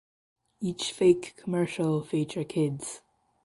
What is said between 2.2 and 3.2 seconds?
kids.